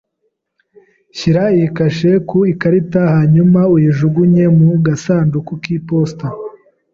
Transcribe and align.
Shyira 1.17 1.43
iyi 1.55 1.67
kashe 1.77 2.11
ku 2.27 2.37
ikarita 2.53 3.01
hanyuma 3.15 3.59
uyijugunye 3.75 4.43
mu 4.57 4.69
gasanduku 4.85 5.51
k'iposita. 5.61 6.27